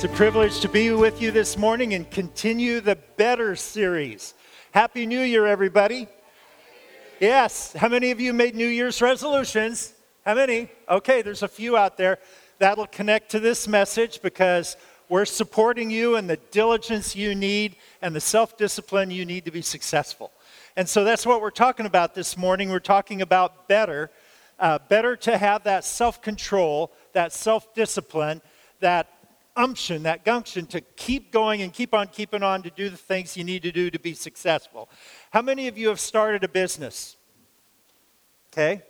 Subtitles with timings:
[0.00, 4.32] It's a privilege to be with you this morning and continue the Better series.
[4.70, 6.08] Happy New Year, everybody.
[7.20, 7.74] Yes.
[7.74, 9.92] How many of you made New Year's resolutions?
[10.24, 10.70] How many?
[10.88, 12.18] Okay, there's a few out there.
[12.58, 14.78] That'll connect to this message because
[15.10, 19.50] we're supporting you and the diligence you need and the self discipline you need to
[19.50, 20.32] be successful.
[20.76, 22.70] And so that's what we're talking about this morning.
[22.70, 24.10] We're talking about better.
[24.58, 28.40] Uh, better to have that self control, that self discipline,
[28.80, 29.19] that
[29.56, 33.36] umption, that gumption to keep going and keep on keeping on to do the things
[33.36, 34.88] you need to do to be successful.
[35.30, 37.16] How many of you have started a business?
[38.52, 38.82] Okay?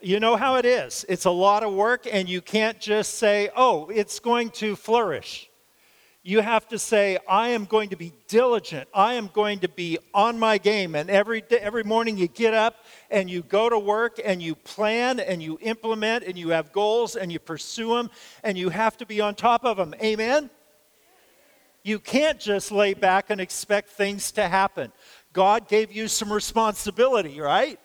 [0.00, 1.04] You know how it is.
[1.08, 5.47] It's a lot of work, and you can't just say, oh, it's going to flourish
[6.22, 8.88] you have to say, I am going to be diligent.
[8.92, 10.94] I am going to be on my game.
[10.94, 14.54] And every, day, every morning you get up and you go to work and you
[14.54, 18.10] plan and you implement and you have goals and you pursue them
[18.42, 19.94] and you have to be on top of them.
[20.02, 20.50] Amen?
[21.82, 24.92] You can't just lay back and expect things to happen.
[25.32, 27.78] God gave you some responsibility, right?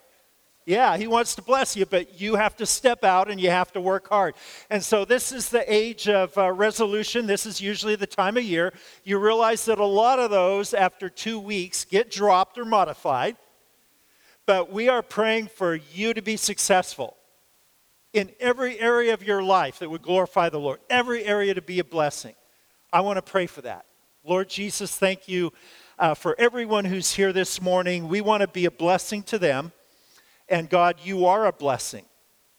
[0.65, 3.73] Yeah, he wants to bless you, but you have to step out and you have
[3.73, 4.33] to work hard.
[4.69, 7.25] And so, this is the age of uh, resolution.
[7.25, 8.73] This is usually the time of year.
[9.03, 13.35] You realize that a lot of those, after two weeks, get dropped or modified.
[14.45, 17.17] But we are praying for you to be successful
[18.13, 21.79] in every area of your life that would glorify the Lord, every area to be
[21.79, 22.35] a blessing.
[22.91, 23.85] I want to pray for that.
[24.23, 25.51] Lord Jesus, thank you
[25.99, 28.07] uh, for everyone who's here this morning.
[28.07, 29.73] We want to be a blessing to them.
[30.49, 32.05] And God, you are a blessing.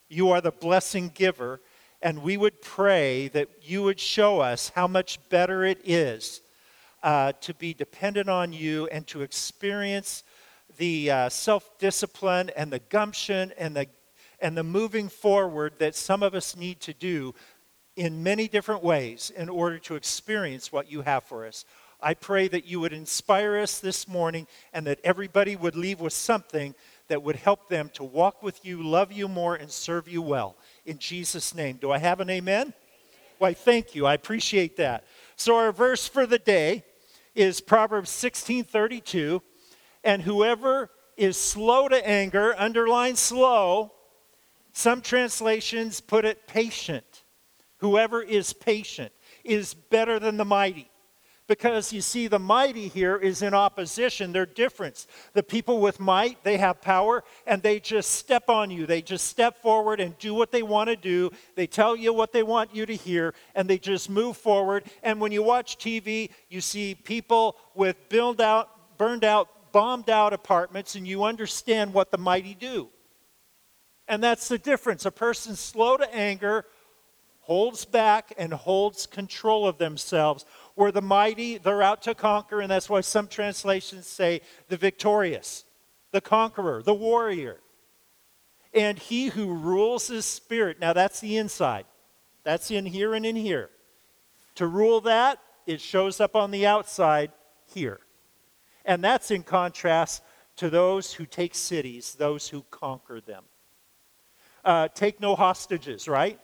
[0.08, 1.60] You are the blessing giver.
[2.02, 6.42] And we would pray that you would show us how much better it is
[7.02, 10.24] uh, to be dependent on you and to experience
[10.77, 13.86] the uh, self discipline and the gumption and the,
[14.40, 17.34] and the moving forward that some of us need to do
[17.96, 21.64] in many different ways in order to experience what you have for us.
[22.01, 26.12] I pray that you would inspire us this morning and that everybody would leave with
[26.12, 26.74] something
[27.08, 30.56] that would help them to walk with you, love you more, and serve you well.
[30.86, 31.78] In Jesus' name.
[31.80, 32.72] Do I have an amen?
[33.38, 34.06] Why, thank you.
[34.06, 35.04] I appreciate that.
[35.36, 36.84] So, our verse for the day
[37.34, 39.42] is Proverbs 16 32.
[40.02, 43.92] And whoever is slow to anger, underline slow.
[44.72, 47.24] Some translations put it patient.
[47.78, 49.12] Whoever is patient
[49.44, 50.90] is better than the mighty.
[51.46, 54.32] Because you see, the mighty here is in opposition.
[54.32, 55.06] They're different.
[55.34, 58.86] The people with might, they have power, and they just step on you.
[58.86, 61.30] They just step forward and do what they want to do.
[61.54, 64.84] They tell you what they want you to hear, and they just move forward.
[65.02, 70.33] And when you watch TV, you see people with build out, burned out, bombed out
[70.33, 72.88] apartments, and you understand what the mighty do.
[74.08, 75.04] And that's the difference.
[75.04, 76.64] A person slow to anger
[77.44, 82.70] holds back and holds control of themselves where the mighty, they're out to conquer, and
[82.70, 85.64] that's why some translations say the victorious,
[86.11, 87.61] the conqueror, the warrior.
[88.73, 90.80] And he who rules his spirit.
[90.80, 91.84] Now that's the inside.
[92.42, 93.70] That's in here and in here.
[94.57, 97.30] To rule that, it shows up on the outside
[97.73, 98.01] here.
[98.84, 100.23] And that's in contrast
[100.57, 103.45] to those who take cities, those who conquer them.
[104.64, 106.39] Uh, take no hostages, right?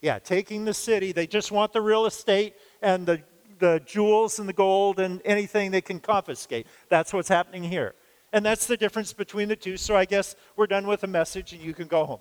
[0.00, 1.12] Yeah, taking the city.
[1.12, 3.22] They just want the real estate and the
[3.58, 6.66] the jewels and the gold and anything they can confiscate.
[6.88, 7.94] That's what's happening here.
[8.32, 9.76] And that's the difference between the two.
[9.76, 12.20] So I guess we're done with the message and you can go home.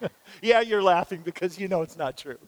[0.42, 2.38] yeah, you're laughing because you know it's not true.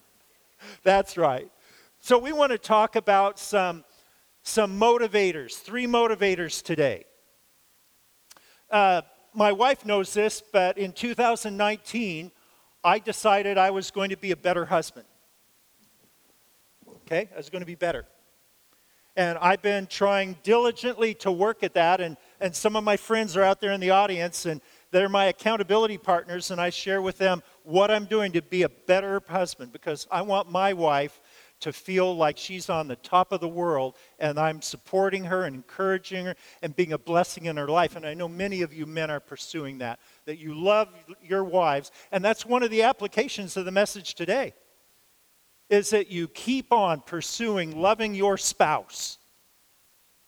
[0.82, 1.50] That's right.
[1.98, 3.84] So we want to talk about some,
[4.42, 7.04] some motivators, three motivators today.
[8.70, 9.02] Uh,
[9.34, 12.30] my wife knows this, but in 2019,
[12.82, 15.06] I decided I was going to be a better husband
[17.10, 17.28] okay?
[17.32, 18.06] I was going to be better.
[19.16, 22.00] And I've been trying diligently to work at that.
[22.00, 24.60] And, and some of my friends are out there in the audience, and
[24.92, 26.50] they're my accountability partners.
[26.50, 30.22] And I share with them what I'm doing to be a better husband because I
[30.22, 31.20] want my wife
[31.60, 35.54] to feel like she's on the top of the world and I'm supporting her and
[35.54, 37.96] encouraging her and being a blessing in her life.
[37.96, 40.88] And I know many of you men are pursuing that, that you love
[41.22, 41.92] your wives.
[42.12, 44.54] And that's one of the applications of the message today
[45.70, 49.18] is that you keep on pursuing loving your spouse.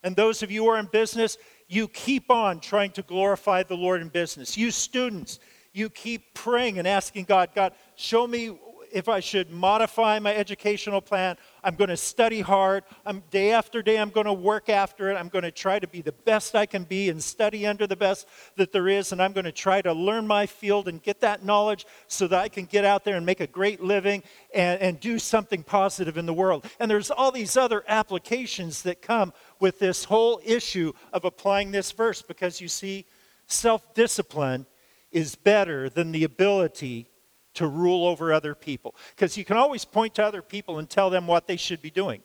[0.03, 1.37] And those of you who are in business,
[1.69, 4.57] you keep on trying to glorify the Lord in business.
[4.57, 5.41] You students,
[5.73, 8.57] you keep praying and asking God, God, show me
[8.93, 12.85] if I should modify my educational plan, I'm going to study hard.
[13.07, 15.17] I'm, day after day, I'm going to work after it.
[15.17, 17.97] I'm going to try to be the best I can be and study under the
[17.97, 19.13] best that there is.
[19.13, 22.39] And I'm going to try to learn my field and get that knowledge so that
[22.39, 24.23] I can get out there and make a great living
[24.55, 26.67] and, and do something positive in the world.
[26.79, 31.93] And there's all these other applications that come with this whole issue of applying this
[31.93, 33.07] verse because you see,
[33.47, 34.67] self discipline
[35.11, 37.07] is better than the ability
[37.55, 38.95] to rule over other people.
[39.15, 41.91] Because you can always point to other people and tell them what they should be
[41.91, 42.23] doing.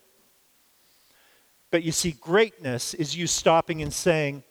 [1.70, 4.42] But you see, greatness is you stopping and saying,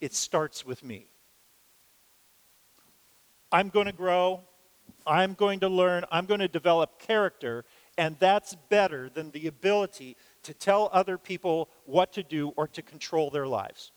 [0.00, 1.06] it starts with me.
[3.52, 4.40] I'm going to grow.
[5.06, 6.04] I'm going to learn.
[6.10, 7.64] I'm going to develop character.
[7.98, 12.82] And that's better than the ability to tell other people what to do or to
[12.82, 13.92] control their lives.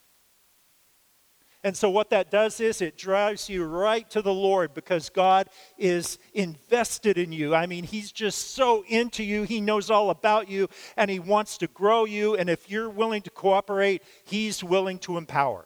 [1.65, 5.47] And so, what that does is it drives you right to the Lord because God
[5.77, 7.55] is invested in you.
[7.55, 9.43] I mean, He's just so into you.
[9.43, 10.67] He knows all about you
[10.97, 12.35] and He wants to grow you.
[12.35, 15.65] And if you're willing to cooperate, He's willing to empower.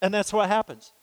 [0.00, 0.94] And that's what happens.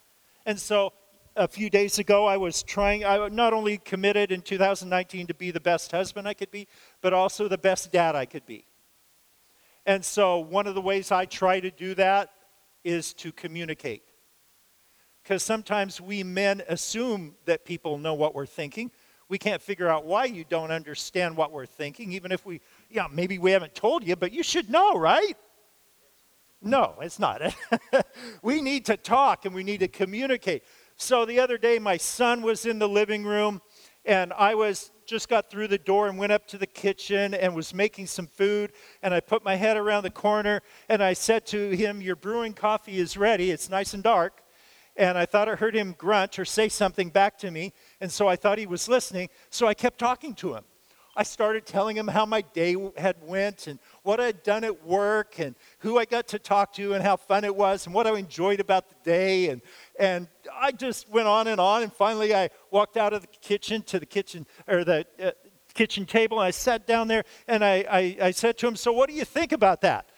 [0.44, 0.94] And so,
[1.36, 5.52] a few days ago, I was trying, I not only committed in 2019 to be
[5.52, 6.68] the best husband I could be,
[7.00, 8.66] but also the best dad I could be.
[9.86, 12.32] And so, one of the ways I try to do that
[12.84, 14.04] is to communicate.
[15.24, 18.92] Because sometimes we men assume that people know what we're thinking.
[19.30, 23.08] We can't figure out why you don't understand what we're thinking, even if we, yeah,
[23.12, 25.38] maybe we haven't told you, but you should know, right?
[26.62, 27.42] No, it's not.
[28.44, 30.64] we need to talk and we need to communicate.
[30.96, 33.62] So the other day, my son was in the living room,
[34.06, 37.54] and I was just got through the door and went up to the kitchen and
[37.54, 38.72] was making some food.
[39.04, 42.54] And I put my head around the corner and I said to him, Your brewing
[42.54, 43.52] coffee is ready.
[43.52, 44.42] It's nice and dark.
[44.96, 47.74] And I thought I heard him grunt or say something back to me.
[48.00, 49.28] And so I thought he was listening.
[49.50, 50.64] So I kept talking to him.
[51.16, 55.40] I started telling him how my day had went and what I'd done at work
[55.40, 58.18] and who I got to talk to and how fun it was and what I
[58.18, 59.50] enjoyed about the day.
[59.50, 59.62] And,
[60.00, 61.84] and I just went on and on.
[61.84, 65.32] And finally, I walked out of the kitchen to the kitchen or the uh,
[65.74, 66.40] kitchen table.
[66.40, 69.16] And I sat down there and I, I, I said to him, So, what do
[69.16, 70.10] you think about that?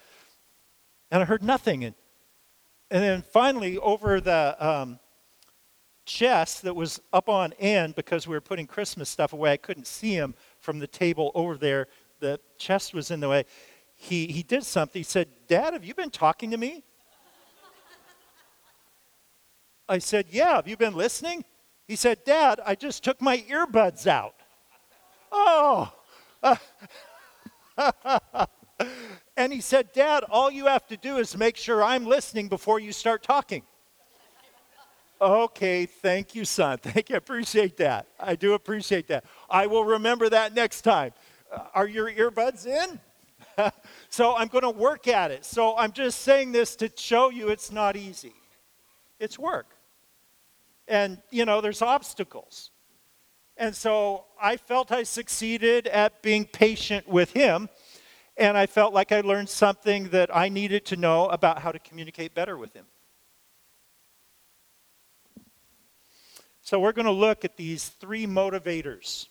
[1.10, 1.84] And I heard nothing.
[1.84, 1.96] And,
[2.92, 5.00] and then finally, over the um,
[6.06, 9.88] chest that was up on end because we were putting Christmas stuff away, I couldn't
[9.88, 11.88] see him from the table over there.
[12.20, 13.44] The chest was in the way.
[13.96, 15.00] He, he did something.
[15.00, 16.84] He said, Dad, have you been talking to me?
[19.88, 21.44] I said, Yeah, have you been listening?
[21.88, 24.36] He said, Dad, I just took my earbuds out.
[25.32, 25.92] Oh.
[29.38, 32.80] and he said, Dad, all you have to do is make sure I'm listening before
[32.80, 33.64] you start talking.
[35.22, 36.78] Okay, thank you, son.
[36.82, 37.16] Thank you.
[37.16, 38.08] I appreciate that.
[38.20, 39.24] I do appreciate that.
[39.50, 41.14] I will remember that next time.
[41.52, 43.00] Uh, are your earbuds in?
[44.10, 45.46] so I'm going to work at it.
[45.46, 48.34] So I'm just saying this to show you it's not easy.
[49.20, 49.68] It's work.
[50.88, 52.72] And, you know, there's obstacles.
[53.56, 57.70] And so I felt I succeeded at being patient with him.
[58.36, 61.80] And I felt like I learned something that I needed to know about how to
[61.80, 62.86] communicate better with him.
[66.64, 69.28] So, we're going to look at these three motivators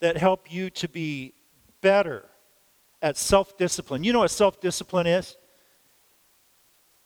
[0.00, 1.34] that help you to be
[1.82, 2.24] better
[3.02, 4.02] at self discipline.
[4.02, 5.36] You know what self discipline is?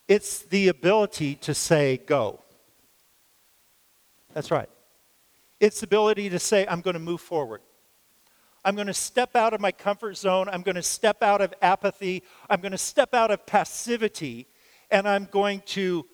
[0.07, 2.41] It's the ability to say, go.
[4.33, 4.69] That's right.
[5.61, 7.61] It's the ability to say, I'm going to move forward.
[8.65, 10.49] I'm going to step out of my comfort zone.
[10.49, 12.23] I'm going to step out of apathy.
[12.49, 14.47] I'm going to step out of passivity.
[14.91, 16.07] And I'm going to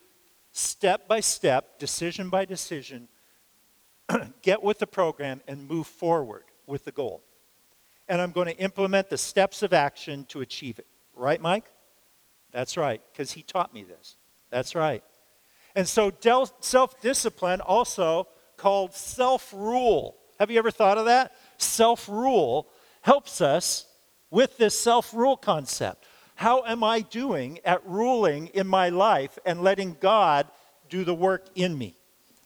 [0.55, 3.09] step by step, decision by decision,
[4.41, 7.23] get with the program and move forward with the goal.
[8.07, 10.87] And I'm going to implement the steps of action to achieve it.
[11.13, 11.65] Right, Mike?
[12.51, 14.15] That's right, because he taught me this.
[14.49, 15.03] That's right.
[15.75, 16.11] And so,
[16.61, 20.15] self discipline, also called self rule.
[20.39, 21.33] Have you ever thought of that?
[21.57, 22.69] Self rule
[23.01, 23.87] helps us
[24.29, 26.05] with this self rule concept.
[26.35, 30.47] How am I doing at ruling in my life and letting God
[30.89, 31.95] do the work in me?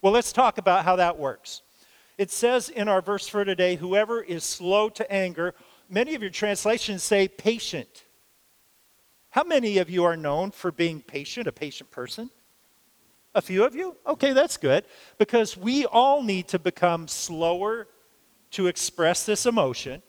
[0.02, 1.64] Well, let's talk about how that works.
[2.18, 5.56] It says in our verse for today, whoever is slow to anger,
[5.90, 8.06] many of your translations say patient.
[9.32, 12.30] How many of you are known for being patient, a patient person?
[13.36, 13.96] A few of you?
[14.06, 14.86] Okay, that's good.
[15.18, 17.88] Because we all need to become slower
[18.52, 20.02] to express this emotion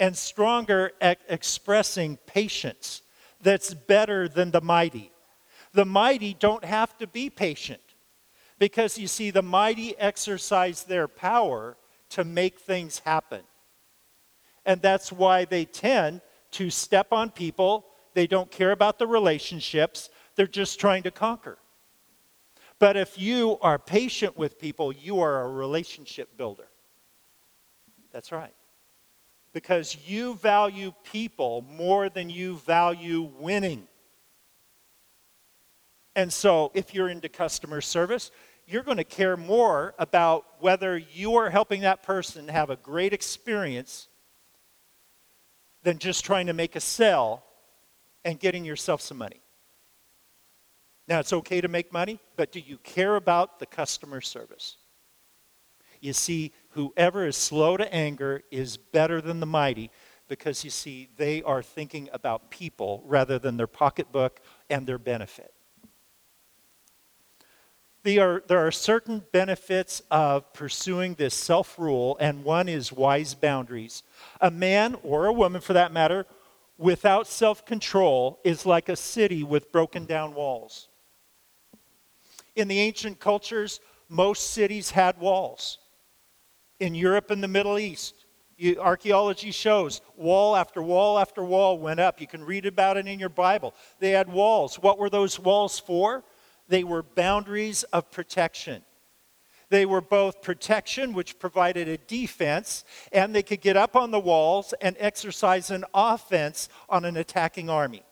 [0.00, 3.02] and stronger at expressing patience
[3.40, 5.12] that's better than the mighty.
[5.72, 7.80] The mighty don't have to be patient
[8.58, 11.76] because you see, the mighty exercise their power
[12.10, 13.42] to make things happen.
[14.64, 16.20] And that's why they tend
[16.52, 17.86] to step on people.
[18.14, 21.58] They don't care about the relationships, they're just trying to conquer.
[22.78, 26.68] But if you are patient with people, you are a relationship builder.
[28.12, 28.54] That's right.
[29.52, 33.86] Because you value people more than you value winning.
[36.14, 38.30] And so, if you're into customer service,
[38.66, 43.12] you're going to care more about whether you are helping that person have a great
[43.12, 44.08] experience
[45.82, 47.42] than just trying to make a sale
[48.24, 49.40] and getting yourself some money.
[51.08, 54.76] Now, it's okay to make money, but do you care about the customer service?
[56.00, 59.90] You see, whoever is slow to anger is better than the mighty
[60.28, 65.52] because you see, they are thinking about people rather than their pocketbook and their benefit.
[68.02, 73.34] There are, there are certain benefits of pursuing this self rule, and one is wise
[73.34, 74.02] boundaries.
[74.40, 76.26] A man, or a woman for that matter,
[76.78, 80.88] without self control is like a city with broken down walls.
[82.56, 85.78] In the ancient cultures, most cities had walls.
[86.82, 88.24] In Europe and the Middle East,
[88.76, 92.20] archaeology shows wall after wall after wall went up.
[92.20, 93.72] You can read about it in your Bible.
[94.00, 94.80] They had walls.
[94.80, 96.24] What were those walls for?
[96.66, 98.82] They were boundaries of protection.
[99.68, 104.18] They were both protection, which provided a defense, and they could get up on the
[104.18, 108.02] walls and exercise an offense on an attacking army.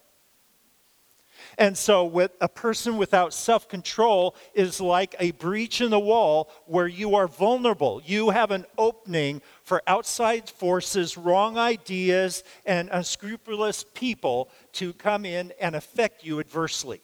[1.59, 6.50] And so, with a person without self control is like a breach in the wall
[6.66, 8.02] where you are vulnerable.
[8.04, 15.52] You have an opening for outside forces, wrong ideas, and unscrupulous people to come in
[15.61, 17.00] and affect you adversely.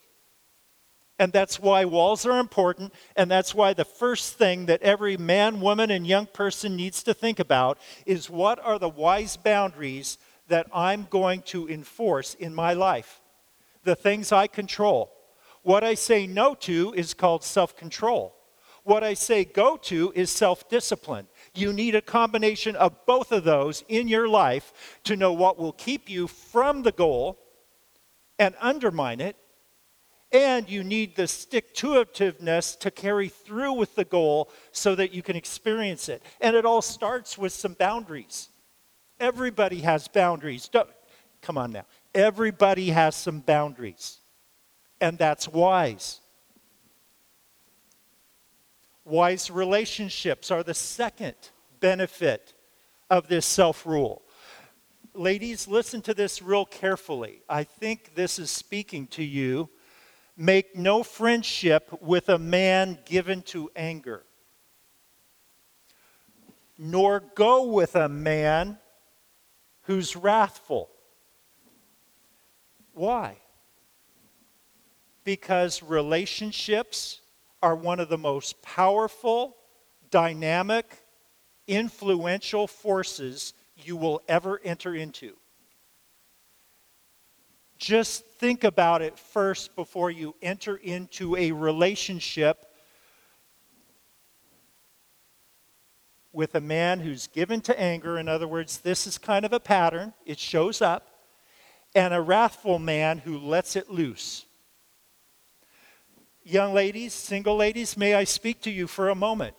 [1.19, 2.93] And that's why walls are important.
[3.17, 7.15] And that's why the first thing that every man, woman, and young person needs to
[7.15, 12.75] think about is what are the wise boundaries that I'm going to enforce in my
[12.75, 13.21] life?
[13.87, 15.13] The things I control.
[15.63, 18.35] What I say no to is called self control.
[18.83, 21.29] What I say go to is self discipline.
[21.55, 25.73] You need a combination of both of those in your life to know what will
[25.73, 27.39] keep you from the goal
[28.39, 29.37] and undermine it
[30.33, 35.15] and you need the stick to itiveness to carry through with the goal so that
[35.15, 36.23] you can experience it.
[36.41, 38.49] And it all starts with some boundaries.
[39.21, 40.69] Everybody has boundaries.
[40.69, 40.91] Don't,
[41.41, 41.85] come on now.
[42.17, 44.19] Everybody has some boundaries.
[45.01, 46.21] And that's wise.
[49.05, 51.37] Wise relationships are the second
[51.79, 52.55] benefit
[53.09, 54.23] of this self rule.
[55.15, 57.43] Ladies, listen to this real carefully.
[57.49, 59.69] I think this is speaking to you
[60.37, 64.23] Make no friendship with a man given to anger,
[66.77, 68.79] nor go with a man
[69.83, 70.91] who's wrathful.
[72.97, 73.37] Why?
[75.23, 77.21] Because relationships
[77.63, 79.55] are one of the most powerful,
[80.11, 80.97] dynamic,
[81.67, 85.37] influential forces you will ever enter into.
[87.77, 92.65] Just think about it first before you enter into a relationship
[96.33, 98.19] with a man who's given to anger.
[98.19, 101.16] In other words, this is kind of a pattern, it shows up,
[101.97, 104.45] and a wrathful man who lets it loose.
[106.45, 109.57] Young ladies, single ladies, may I speak to you for a moment?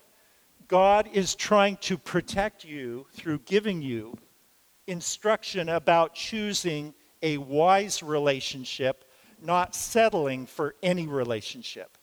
[0.67, 4.15] God is trying to protect you through giving you
[4.86, 9.03] instruction about choosing a wise relationship,
[9.41, 11.98] not settling for any relationship.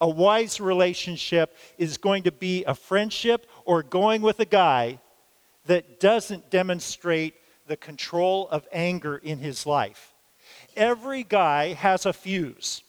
[0.00, 5.00] A wise relationship is going to be a friendship or going with a guy
[5.66, 7.34] that doesn't demonstrate
[7.66, 10.14] the control of anger in his life.
[10.76, 12.82] Every guy has a fuse,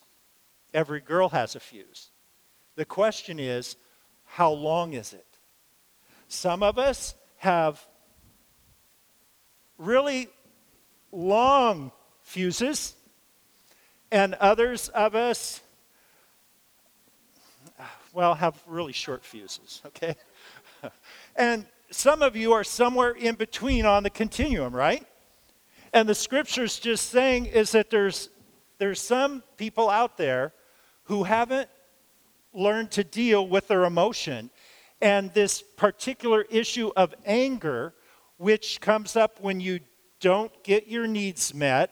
[0.74, 2.10] every girl has a fuse.
[2.76, 3.78] The question is,
[4.26, 5.26] how long is it?
[6.28, 7.86] Some of us have
[9.78, 10.28] really
[11.12, 11.92] long
[12.22, 12.96] fuses,
[14.12, 15.62] and others of us,
[18.14, 20.16] well, have really short fuses, okay?
[21.36, 25.06] and some of you are somewhere in between on the continuum, right?
[25.94, 28.30] And the scripture's just saying is that there's,
[28.80, 30.54] there's some people out there
[31.04, 31.70] who haven't
[32.54, 34.50] learned to deal with their emotion.
[35.02, 37.94] And this particular issue of anger,
[38.38, 39.80] which comes up when you
[40.20, 41.92] don't get your needs met,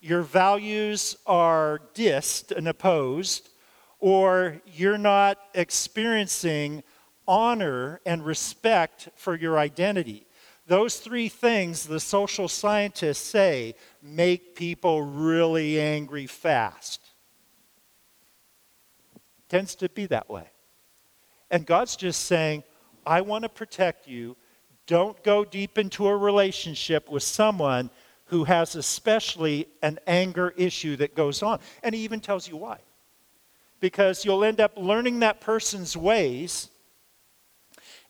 [0.00, 3.50] your values are dissed and opposed,
[3.98, 6.82] or you're not experiencing
[7.26, 10.26] honor, and respect for your identity.
[10.66, 17.00] Those three things, the social scientists say, make people really angry fast.
[19.48, 20.44] Tends to be that way.
[21.50, 22.62] And God's just saying,
[23.04, 24.36] I want to protect you.
[24.86, 27.90] Don't go deep into a relationship with someone
[28.26, 31.58] who has especially an anger issue that goes on.
[31.82, 32.78] And he even tells you why.
[33.80, 36.70] Because you'll end up learning that person's ways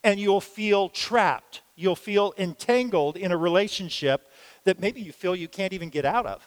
[0.02, 1.62] and you'll feel trapped.
[1.76, 4.30] You'll feel entangled in a relationship
[4.64, 6.46] that maybe you feel you can't even get out of.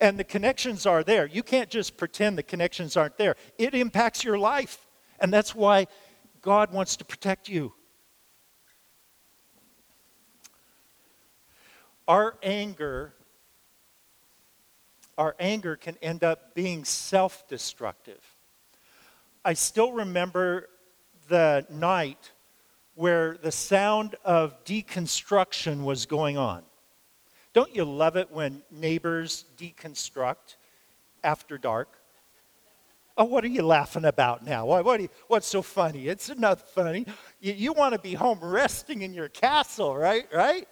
[0.00, 1.26] And the connections are there.
[1.26, 3.36] You can't just pretend the connections aren't there.
[3.58, 4.86] It impacts your life.
[5.20, 5.86] And that's why
[6.40, 7.74] God wants to protect you.
[12.08, 13.14] Our anger
[15.20, 18.24] our anger can end up being self-destructive.
[19.44, 20.69] I still remember
[21.30, 22.32] the night
[22.94, 26.62] where the sound of deconstruction was going on.
[27.54, 30.56] Don't you love it when neighbors deconstruct
[31.24, 31.88] after dark?
[33.16, 34.66] Oh, what are you laughing about now?
[34.66, 36.08] What, what you, what's so funny?
[36.08, 37.06] It's not funny.
[37.40, 40.26] You, you want to be home resting in your castle, right?
[40.34, 40.66] Right?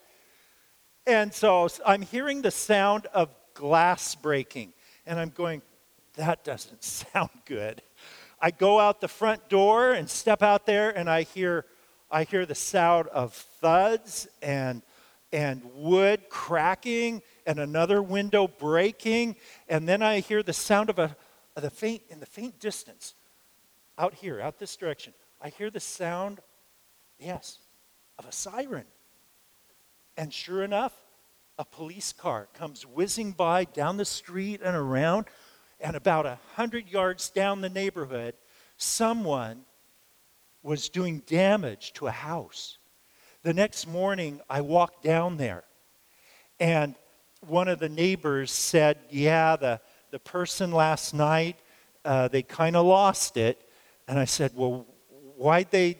[1.07, 4.73] And so I'm hearing the sound of glass breaking,
[5.07, 5.63] and I'm going,
[6.17, 7.83] that doesn't sound good.
[8.41, 11.65] I go out the front door and step out there, and I hear,
[12.11, 14.83] I hear the sound of thuds and
[15.33, 19.37] and wood cracking and another window breaking.
[19.69, 21.17] And then i hear the sound of a
[21.57, 23.15] of the faint in the faint distance
[23.99, 26.41] out here out this direction i hear the sound
[27.19, 27.59] yes
[28.19, 28.87] of a siren.
[30.17, 30.95] And sure enough
[31.59, 35.27] a police car comes whizzing by down the street and around
[35.81, 38.35] and about a hundred yards down the neighborhood
[38.77, 39.63] someone
[40.63, 42.79] was doing damage to a house
[43.49, 45.65] the next morning, I walked down there,
[46.59, 46.97] and
[47.47, 49.81] one of the neighbors said, Yeah, the,
[50.11, 51.57] the person last night,
[52.05, 53.67] uh, they kind of lost it.
[54.09, 54.87] And I said, Well,
[55.37, 55.99] why'd they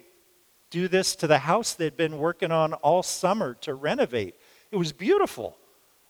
[0.71, 4.35] do this to the house they'd been working on all summer to renovate?
[4.73, 5.57] It was beautiful.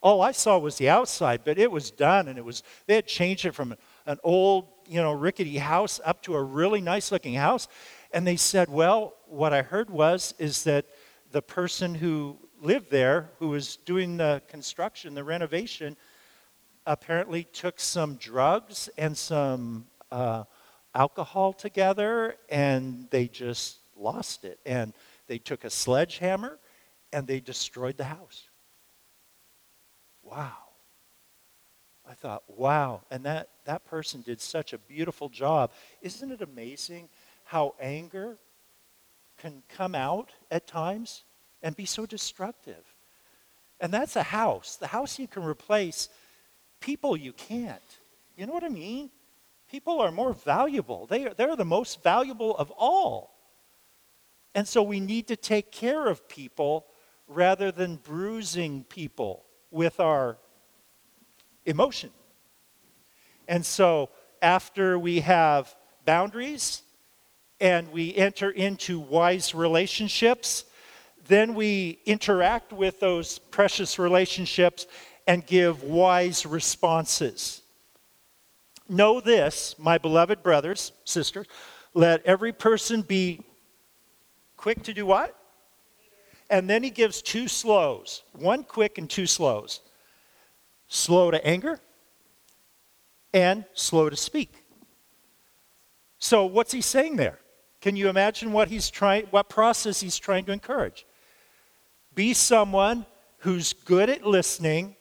[0.01, 3.07] All I saw was the outside, but it was done, and it was they had
[3.07, 3.75] changed it from
[4.07, 7.67] an old, you know, rickety house up to a really nice looking house.
[8.13, 10.87] And they said, Well, what I heard was is that
[11.33, 15.97] the person who lived there, who was doing the construction, the renovation,
[16.87, 20.45] apparently took some drugs and some uh,
[20.95, 24.59] alcohol together, and they just lost it.
[24.65, 24.95] And
[25.27, 26.59] they took a sledgehammer
[27.13, 28.48] and they destroyed the house.
[30.31, 30.53] Wow.
[32.09, 33.03] I thought, wow.
[33.11, 35.73] And that, that person did such a beautiful job.
[36.01, 37.09] Isn't it amazing
[37.45, 38.39] how anger
[39.39, 41.25] can come out at times
[41.63, 42.95] and be so destructive.
[43.81, 44.77] And that's a house.
[44.77, 46.09] The house you can replace,
[46.81, 47.81] people you can't.
[48.37, 49.11] You know what I mean?
[49.71, 53.35] People are more valuable, they are, they're the most valuable of all.
[54.55, 56.87] And so we need to take care of people
[57.29, 60.39] rather than bruising people with our
[61.67, 62.11] emotion.
[63.47, 66.83] And so after we have boundaries,
[67.61, 70.65] and we enter into wise relationships,
[71.27, 74.87] then we interact with those precious relationships
[75.27, 77.63] and give wise responses.
[78.89, 81.47] Know this, my beloved brothers, sisters,
[81.95, 83.43] let every person be
[84.57, 85.38] quick to do what?
[86.51, 89.81] And then he gives two slows one quick and two slows
[90.91, 91.79] slow to anger
[93.35, 94.53] and slow to speak.
[96.19, 97.39] So, what's he saying there?
[97.81, 101.07] Can you imagine what he's trying, what process he's trying to encourage?
[102.15, 103.07] Be someone
[103.39, 104.97] who's good at listening,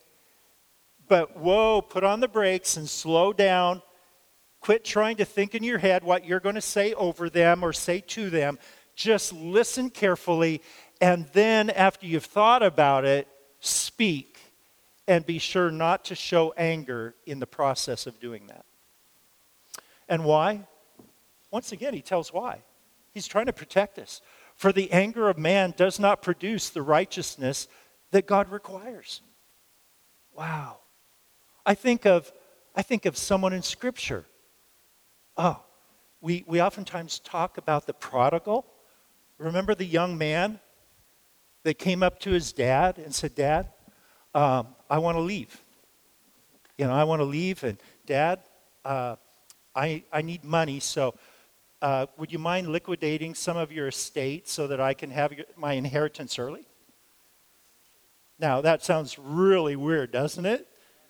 [1.08, 3.82] but whoa, put on the brakes and slow down.
[4.60, 7.74] Quit trying to think in your head what you're going to say over them or
[7.74, 8.60] say to them.
[8.96, 10.62] Just listen carefully,
[11.00, 13.28] and then after you've thought about it,
[13.60, 14.40] speak.
[15.10, 18.66] And be sure not to show anger in the process of doing that.
[20.10, 20.68] And why?
[21.50, 22.62] Once again, he tells why.
[23.14, 24.22] He's trying to protect us.
[24.56, 27.70] For the anger of man does not produce the righteousness
[28.12, 29.22] that God requires.
[30.36, 30.80] Wow.
[31.66, 32.32] I think of,
[32.76, 34.26] I think of someone in Scripture.
[35.38, 35.62] Oh,
[36.20, 38.66] we, we oftentimes talk about the prodigal.
[39.38, 40.60] Remember the young man
[41.68, 43.68] that came up to his dad and said, Dad,
[44.34, 45.62] um, I want to leave.
[46.78, 48.40] You know, I want to leave, and Dad,
[48.86, 49.18] uh,
[49.76, 51.14] I, I need money, so
[51.82, 55.46] uh, would you mind liquidating some of your estate so that I can have your,
[55.58, 56.66] my inheritance early?
[58.40, 60.70] Now, that sounds really weird, doesn't it?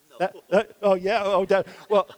[0.10, 0.18] No.
[0.18, 1.22] That, that, oh, yeah.
[1.24, 2.10] Oh, that, well,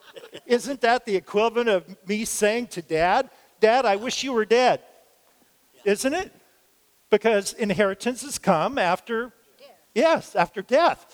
[0.46, 4.80] isn't that the equivalent of me saying to dad, Dad, I wish you were dead?
[5.84, 6.32] Isn't it?
[7.10, 9.34] Because inheritances come after,
[9.96, 11.06] yes, after death.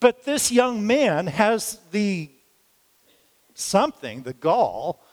[0.00, 2.30] But this young man has the
[3.54, 5.04] something, the gall,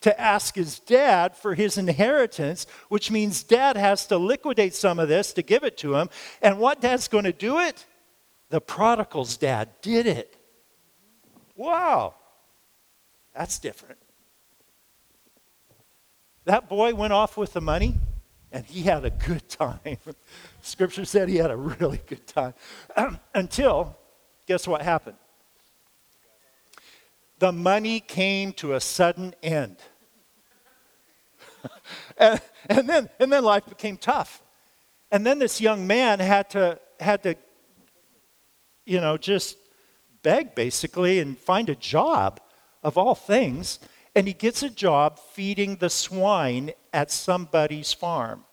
[0.00, 5.08] to ask his dad for his inheritance, which means dad has to liquidate some of
[5.08, 6.08] this to give it to him.
[6.40, 7.84] And what dad's going to do it?
[8.50, 10.36] The prodigal's dad did it.
[11.56, 12.14] Wow.
[13.34, 13.98] That's different.
[16.44, 17.96] That boy went off with the money
[18.56, 19.98] and he had a good time.
[20.62, 22.54] Scripture said he had a really good time.
[23.34, 23.94] Until,
[24.46, 25.18] guess what happened?
[27.38, 29.76] The money came to a sudden end.
[32.16, 32.40] and,
[32.70, 34.42] and, then, and then life became tough.
[35.12, 37.34] And then this young man had to, had to,
[38.86, 39.58] you know, just
[40.22, 42.40] beg basically and find a job
[42.82, 43.80] of all things.
[44.14, 48.45] And he gets a job feeding the swine at somebody's farm.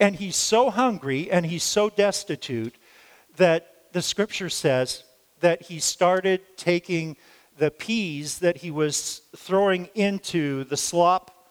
[0.00, 2.74] And he's so hungry and he's so destitute
[3.36, 5.04] that the scripture says
[5.40, 7.16] that he started taking
[7.58, 11.46] the peas that he was throwing into the slop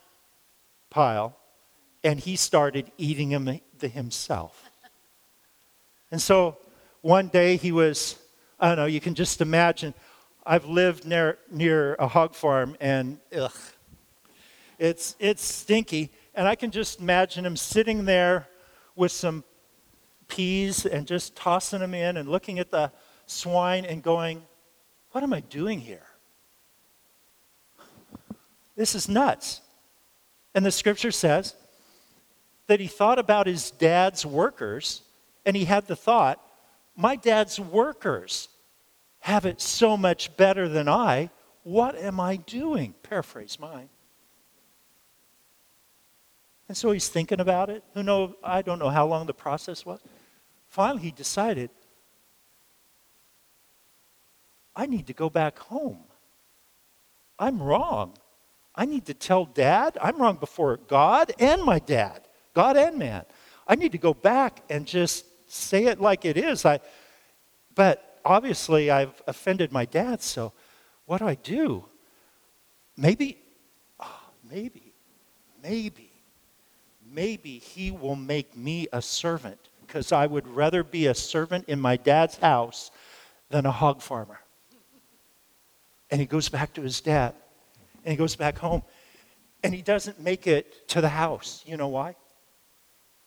[0.90, 1.38] pile
[2.04, 4.70] and he started eating them himself.
[6.12, 6.58] And so
[7.02, 8.18] one day he was,
[8.60, 9.94] I don't know, you can just imagine.
[10.46, 13.52] I've lived near, near a hog farm and ugh,
[14.78, 16.12] it's, it's stinky.
[16.36, 18.48] And I can just imagine him sitting there
[18.96, 19.44] with some
[20.28, 22.92] peas and just tossing them in and looking at the
[23.28, 24.44] swine and going,
[25.12, 26.06] What am I doing here?
[28.76, 29.62] This is nuts.
[30.56, 31.56] And the scripture says
[32.68, 35.04] that he thought about his dad's workers
[35.46, 36.40] and he had the thought,
[36.96, 38.50] My dad's workers
[39.20, 41.30] have it so much better than I.
[41.64, 42.94] What am I doing?
[43.04, 43.90] Paraphrase mine.
[46.74, 47.84] And so he's thinking about it.
[47.94, 48.36] Who know?
[48.44, 50.00] I don't know how long the process was.
[50.70, 51.70] Finally, he decided,
[54.76, 56.00] I need to go back home.
[57.38, 58.14] I'm wrong.
[58.74, 63.24] I need to tell dad I'm wrong before God and my dad, God and man.
[63.68, 66.66] I need to go back and just say it like it is.
[66.66, 66.80] I,
[67.76, 70.54] but obviously, I've offended my dad, so
[71.06, 71.86] what do I do?
[72.98, 73.38] Maybe,
[74.00, 74.96] oh, maybe,
[75.62, 76.13] maybe,
[77.14, 81.80] maybe he will make me a servant because I would rather be a servant in
[81.80, 82.92] my dad's house
[83.50, 84.40] than a hog farmer.
[86.10, 87.36] And he goes back to his dad
[88.04, 88.84] and he goes back home
[89.64, 91.64] and he doesn't make it to the house.
[91.66, 92.16] You know why?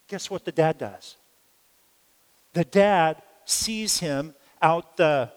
[0.07, 1.15] Guess what the dad does?
[2.53, 5.31] The dad sees him out the,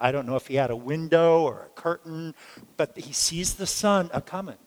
[0.00, 2.34] I don't know if he had a window or a curtain,
[2.76, 4.58] but he sees the son a coming.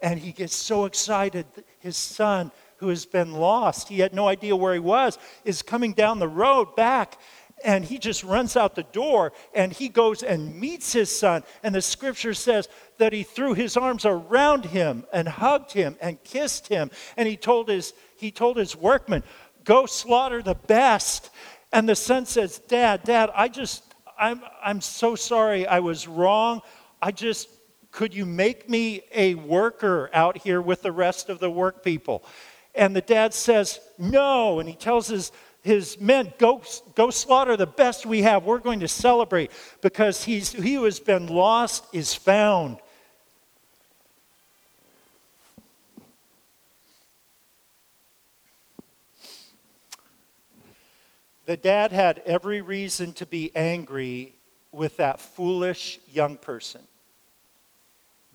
[0.00, 1.46] And he gets so excited.
[1.80, 2.50] His son,
[2.80, 6.28] who has been lost, he had no idea where he was, is coming down the
[6.28, 7.18] road back
[7.62, 11.42] and he just runs out the door and he goes and meets his son.
[11.62, 16.22] And the scripture says that he threw his arms around him and hugged him and
[16.24, 16.90] kissed him.
[17.16, 19.22] And he told his, he told his workmen,
[19.64, 21.30] Go slaughter the best.
[21.72, 23.84] And the son says, Dad, Dad, I just,
[24.18, 25.66] I'm, I'm so sorry.
[25.66, 26.62] I was wrong.
[27.02, 27.48] I just,
[27.90, 32.24] could you make me a worker out here with the rest of the work people?
[32.74, 34.60] And the dad says, No.
[34.60, 36.62] And he tells his his men, go,
[36.94, 38.44] go slaughter the best we have.
[38.44, 39.50] We're going to celebrate
[39.82, 42.78] because he's, he who has been lost is found.
[51.44, 54.34] The dad had every reason to be angry
[54.72, 56.82] with that foolish young person,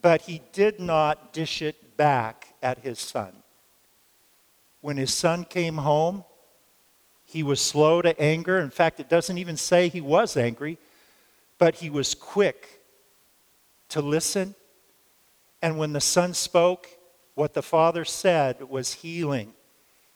[0.02, 3.32] but he did not dish it back at his son.
[4.86, 6.24] When his son came home,
[7.24, 8.60] he was slow to anger.
[8.60, 10.78] In fact, it doesn't even say he was angry,
[11.58, 12.84] but he was quick
[13.89, 14.54] to listen.
[15.60, 16.88] And when the son spoke,
[17.34, 19.54] what the father said was healing.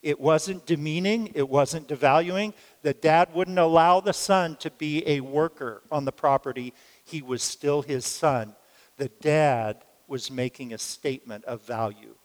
[0.03, 2.53] It wasn't demeaning, it wasn't devaluing.
[2.83, 7.41] The dad wouldn't allow the son to be a worker on the property, he was
[7.41, 8.55] still his son.
[8.97, 12.18] The dad was making a statement of value.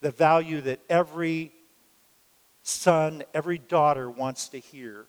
[0.00, 1.52] The value that every
[2.62, 5.06] son, every daughter wants to hear.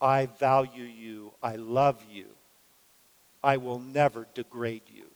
[0.00, 2.26] I value you, I love you,
[3.42, 5.07] I will never degrade you.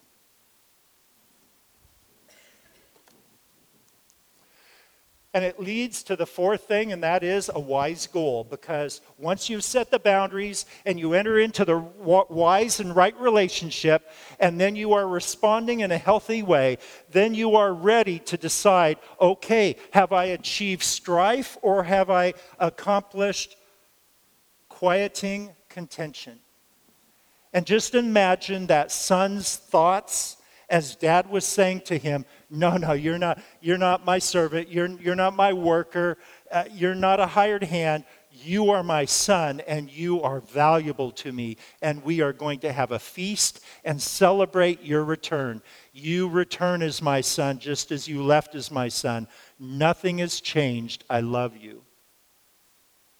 [5.34, 8.44] And it leads to the fourth thing, and that is a wise goal.
[8.44, 14.10] Because once you've set the boundaries and you enter into the wise and right relationship,
[14.40, 16.76] and then you are responding in a healthy way,
[17.10, 23.56] then you are ready to decide okay, have I achieved strife or have I accomplished
[24.68, 26.40] quieting contention?
[27.54, 30.36] And just imagine that son's thoughts
[30.68, 34.68] as dad was saying to him, No, no, you're not, you're not my servant.
[34.68, 36.18] You're, you're not my worker.
[36.50, 38.04] Uh, you're not a hired hand.
[38.30, 41.58] You are my son, and you are valuable to me.
[41.82, 45.62] And we are going to have a feast and celebrate your return.
[45.92, 49.28] You return as my son, just as you left as my son.
[49.58, 51.04] Nothing has changed.
[51.10, 51.82] I love you.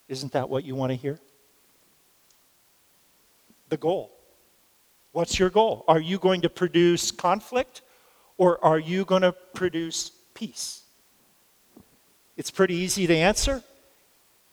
[0.08, 1.18] Isn't that what you want to hear?
[3.68, 4.21] The goal.
[5.12, 5.84] What's your goal?
[5.88, 7.82] Are you going to produce conflict
[8.38, 10.82] or are you going to produce peace?
[12.36, 13.62] It's pretty easy to answer.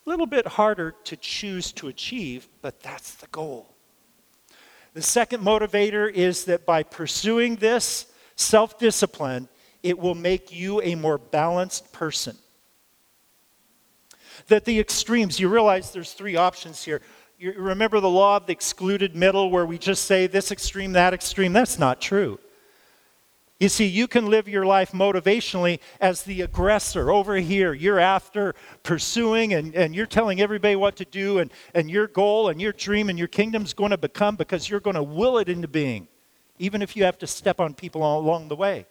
[0.06, 3.74] A little bit harder to choose to achieve, but that's the goal.
[4.94, 9.48] The second motivator is that by pursuing this self discipline,
[9.82, 12.36] it will make you a more balanced person.
[14.48, 17.02] That the extremes, you realize there's three options here
[17.40, 21.14] you remember the law of the excluded middle where we just say this extreme, that
[21.14, 21.54] extreme?
[21.54, 22.38] That's not true.
[23.62, 27.74] You see, you can live your life motivationally as the aggressor over here.
[27.74, 32.50] You're after pursuing and, and you're telling everybody what to do, and, and your goal
[32.50, 35.48] and your dream and your kingdom's going to become because you're going to will it
[35.48, 36.10] into being,
[36.58, 38.86] even if you have to step on people along the way.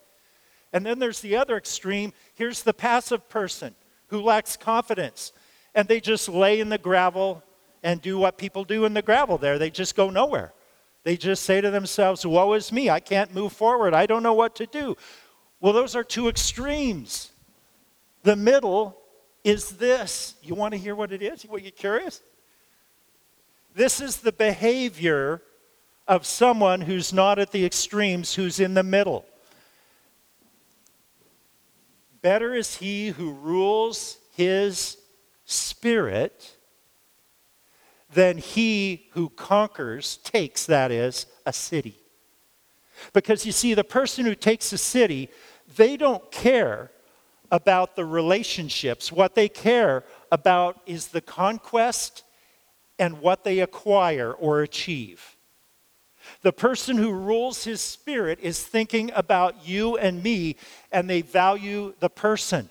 [0.72, 2.14] And then there's the other extreme.
[2.34, 3.74] Here's the passive person
[4.08, 5.32] who lacks confidence,
[5.74, 7.42] and they just lay in the gravel
[7.82, 9.58] and do what people do in the gravel there.
[9.58, 10.52] They just go nowhere.
[11.04, 14.34] They just say to themselves, Woe is me, I can't move forward, I don't know
[14.34, 14.96] what to do.
[15.60, 17.30] Well, those are two extremes.
[18.22, 19.00] The middle
[19.44, 20.34] is this.
[20.42, 21.44] You want to hear what it is?
[21.50, 22.22] Are you curious?
[23.74, 25.42] This is the behavior
[26.06, 29.24] of someone who's not at the extremes, who's in the middle.
[32.22, 34.96] Better is he who rules his
[35.44, 36.56] spirit
[38.12, 41.98] than he who conquers, takes, that is, a city.
[43.12, 45.28] Because you see, the person who takes a city,
[45.76, 46.90] they don't care
[47.50, 49.12] about the relationships.
[49.12, 52.24] What they care about is the conquest
[52.98, 55.36] and what they acquire or achieve.
[56.42, 60.56] The person who rules his spirit is thinking about you and me,
[60.92, 62.68] and they value the person.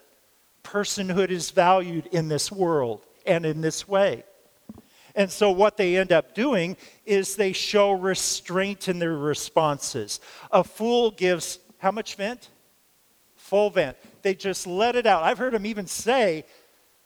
[0.64, 4.24] Personhood is valued in this world and in this way.
[5.18, 10.22] And so, what they end up doing is they show restraint in their responses.
[10.52, 12.50] A fool gives how much vent?
[13.36, 13.98] Full vent.
[14.22, 15.24] They just let it out.
[15.24, 16.46] I've heard them even say,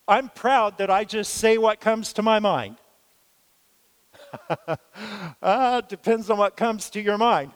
[0.09, 2.75] I'm proud that I just say what comes to my mind.
[5.41, 7.53] uh, depends on what comes to your mind,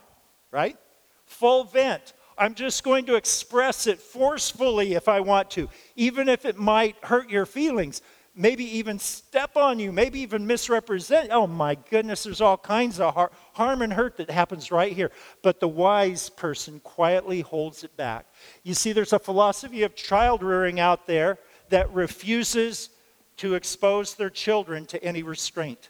[0.52, 0.78] right?
[1.26, 2.14] Full vent.
[2.38, 6.96] I'm just going to express it forcefully if I want to, even if it might
[7.04, 8.02] hurt your feelings
[8.36, 11.30] maybe even step on you, maybe even misrepresent.
[11.32, 15.12] Oh my goodness, there's all kinds of har- harm and hurt that happens right here.
[15.42, 18.26] But the wise person quietly holds it back.
[18.64, 22.90] You see, there's a philosophy of child rearing out there that refuses
[23.38, 25.90] to expose their children to any restraint.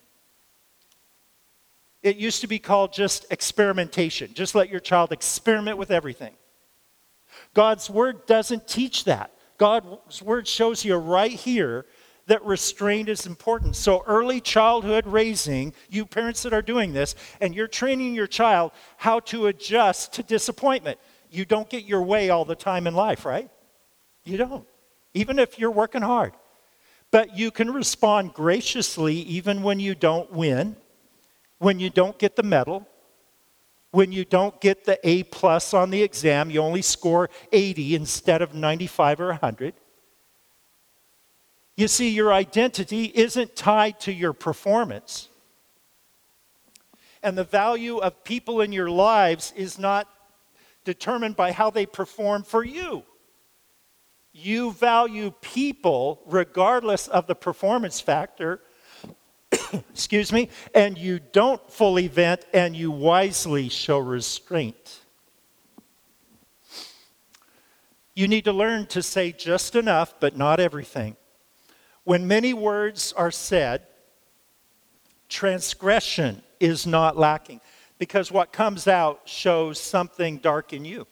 [2.04, 4.34] It used to be called just experimentation.
[4.36, 6.34] Just let your child experiment with everything.
[7.56, 9.32] God's word doesn't teach that.
[9.58, 11.86] God's word shows you right here
[12.28, 13.76] that restraint is important.
[13.76, 18.72] So, early childhood raising, you parents that are doing this, and you're training your child
[18.98, 21.00] how to adjust to disappointment.
[21.30, 23.50] You don't get your way all the time in life, right?
[24.24, 24.66] You don't,
[25.14, 26.34] even if you're working hard.
[27.12, 30.76] But you can respond graciously even when you don't win,
[31.60, 32.88] when you don't get the medal,
[33.92, 38.42] when you don't get the A plus on the exam, you only score 80 instead
[38.42, 39.74] of 95 or 100
[41.78, 45.28] you see, your identity isn't tied to your performance.
[47.22, 50.08] And the value of people in your lives is not
[50.86, 53.04] determined by how they perform for you.
[54.32, 58.62] You value people regardless of the performance factor,
[59.90, 65.02] excuse me, and you don't fully vent and you wisely show restraint.
[68.14, 71.18] You need to learn to say just enough, but not everything.
[72.06, 73.82] When many words are said,
[75.28, 77.62] transgression is not lacking
[77.98, 81.08] because what comes out shows something dark in you.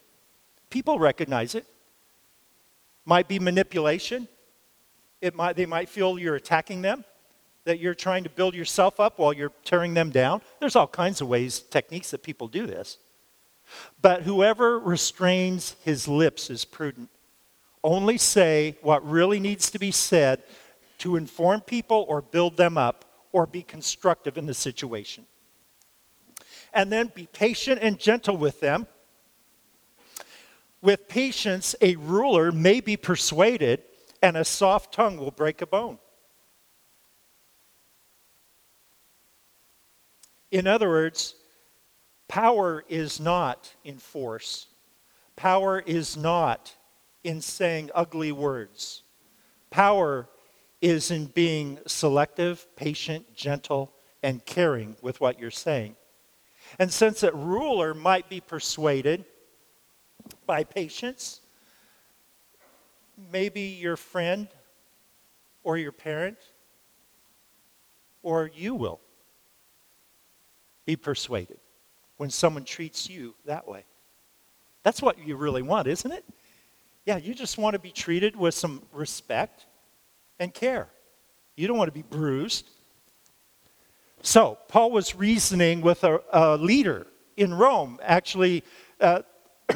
[0.70, 1.66] People recognize it.
[3.04, 4.28] Might be manipulation.
[5.20, 7.04] It might, they might feel you're attacking them,
[7.64, 10.42] that you're trying to build yourself up while you're tearing them down.
[10.60, 12.98] There's all kinds of ways, techniques that people do this.
[14.00, 17.08] But whoever restrains his lips is prudent.
[17.82, 20.42] Only say what really needs to be said
[20.98, 25.26] to inform people or build them up or be constructive in the situation.
[26.72, 28.86] And then be patient and gentle with them.
[30.80, 33.82] With patience, a ruler may be persuaded,
[34.22, 35.98] and a soft tongue will break a bone.
[40.50, 41.34] In other words,
[42.28, 44.68] power is not in force,
[45.34, 46.72] power is not
[47.24, 49.02] in saying ugly words.
[49.70, 50.28] Power
[50.84, 53.90] is in being selective, patient, gentle,
[54.22, 55.96] and caring with what you're saying.
[56.78, 59.24] And since a ruler might be persuaded
[60.44, 61.40] by patience,
[63.32, 64.46] maybe your friend
[65.62, 66.36] or your parent
[68.22, 69.00] or you will
[70.84, 71.60] be persuaded
[72.18, 73.86] when someone treats you that way.
[74.82, 76.26] That's what you really want, isn't it?
[77.06, 79.64] Yeah, you just want to be treated with some respect
[80.38, 80.88] and care.
[81.56, 82.68] You don't want to be bruised.
[84.22, 88.64] So, Paul was reasoning with a, a leader in Rome, actually,
[89.00, 89.22] uh,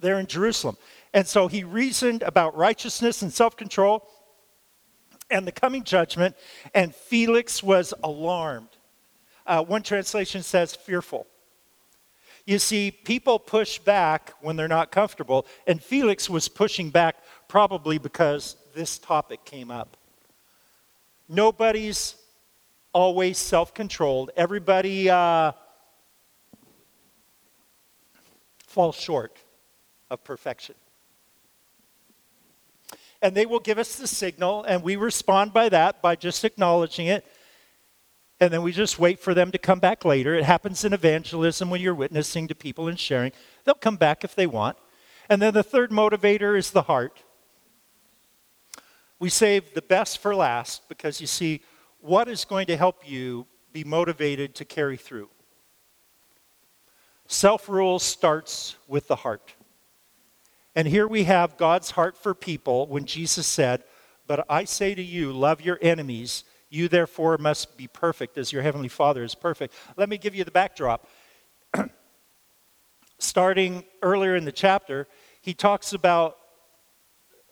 [0.00, 0.76] there in Jerusalem.
[1.12, 4.08] And so he reasoned about righteousness and self control
[5.30, 6.36] and the coming judgment,
[6.74, 8.68] and Felix was alarmed.
[9.46, 11.26] Uh, one translation says fearful.
[12.46, 17.16] You see, people push back when they're not comfortable, and Felix was pushing back
[17.48, 19.96] probably because this topic came up.
[21.28, 22.16] Nobody's
[22.92, 25.52] always self controlled, everybody uh,
[28.66, 29.36] falls short
[30.10, 30.74] of perfection.
[33.22, 37.06] And they will give us the signal, and we respond by that, by just acknowledging
[37.06, 37.24] it
[38.40, 40.34] and then we just wait for them to come back later.
[40.34, 43.32] It happens in evangelism when you're witnessing to people and sharing.
[43.64, 44.76] They'll come back if they want.
[45.30, 47.22] And then the third motivator is the heart.
[49.18, 51.62] We save the best for last because you see,
[52.00, 55.30] what is going to help you be motivated to carry through?
[57.26, 59.54] Self rule starts with the heart.
[60.74, 63.84] And here we have God's heart for people when Jesus said,
[64.26, 68.62] But I say to you, love your enemies you therefore must be perfect as your
[68.62, 69.72] heavenly Father is perfect.
[69.96, 71.08] Let me give you the backdrop.
[73.18, 75.06] Starting earlier in the chapter,
[75.40, 76.36] he talks about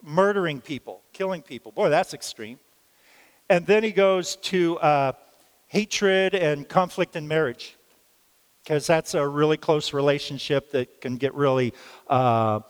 [0.03, 1.73] murdering people, killing people.
[1.73, 2.59] Boy, that's extreme.
[3.49, 5.13] And then he goes to uh,
[5.67, 7.77] hatred and conflict in marriage,
[8.63, 11.73] because that's a really close relationship that can get really
[12.09, 12.61] uh,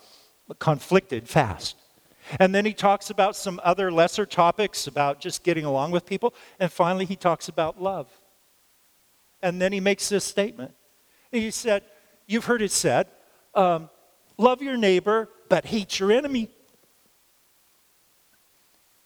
[0.59, 1.77] conflicted fast.
[2.39, 6.35] And then he talks about some other lesser topics about just getting along with people.
[6.61, 8.09] And finally, he talks about love.
[9.43, 10.73] And then he makes this statement.
[11.31, 11.83] He said,
[12.27, 13.09] You've heard it said,
[13.55, 13.91] um,
[14.39, 16.49] love your neighbor, but hate your enemy.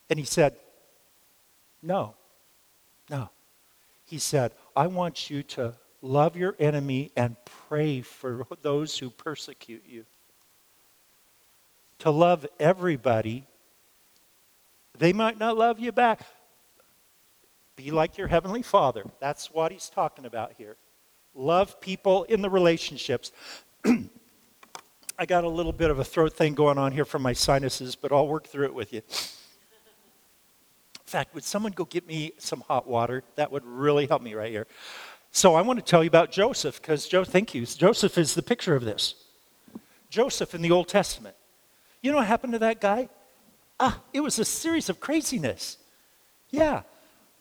[0.08, 0.56] And he said,
[1.82, 2.14] No,
[3.10, 3.30] no.
[4.04, 7.36] He said, I want you to love your enemy and
[7.68, 10.04] pray for those who persecute you
[11.98, 13.46] to love everybody.
[14.98, 16.20] They might not love you back.
[17.76, 19.04] Be like your Heavenly Father.
[19.20, 20.76] That's what he's talking about here.
[21.34, 23.32] Love people in the relationships.
[25.18, 27.94] I got a little bit of a throat thing going on here from my sinuses,
[27.94, 29.02] but I'll work through it with you.
[31.06, 33.22] In fact, would someone go get me some hot water?
[33.36, 34.66] That would really help me right here.
[35.30, 37.64] So I want to tell you about Joseph, because Joe, thank you.
[37.64, 39.14] Joseph is the picture of this.
[40.10, 41.36] Joseph in the Old Testament.
[42.02, 43.08] You know what happened to that guy?
[43.78, 45.78] Ah, it was a series of craziness.
[46.50, 46.82] Yeah.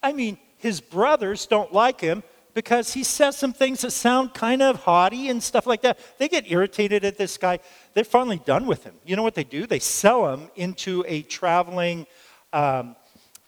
[0.04, 2.22] I mean, his brothers don't like him
[2.54, 5.98] because he says some things that sound kind of haughty and stuff like that.
[6.20, 7.60] They get irritated at this guy.
[7.96, 8.94] They're finally done with him.
[9.06, 9.66] You know what they do?
[9.66, 12.06] They sell him into a traveling
[12.54, 12.96] um,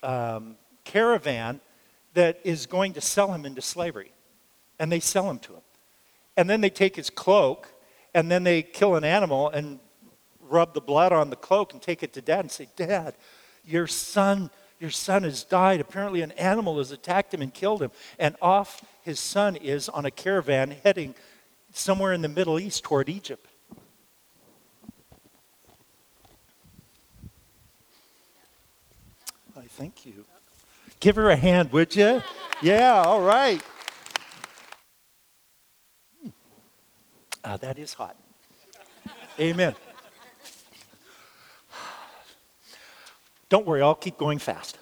[0.04, 1.60] um, caravan
[2.14, 4.12] that is going to sell him into slavery.
[4.80, 5.62] And they sell him to him.
[6.36, 7.72] And then they take his cloak
[8.14, 9.80] and then they kill an animal and
[10.42, 13.16] rub the blood on the cloak and take it to dad and say, Dad,
[13.66, 15.80] your son, your son has died.
[15.80, 17.92] Apparently, an animal has attacked him and killed him.
[18.18, 21.16] And off his son is on a caravan heading
[21.74, 23.47] somewhere in the Middle East toward Egypt.
[29.78, 30.26] Thank you.
[31.00, 32.24] Give her a hand, would you?
[32.64, 33.62] Yeah, all right.
[37.44, 38.16] Ah, that is hot.
[39.40, 39.76] Amen.
[43.50, 44.80] Don't worry, I'll keep going fast.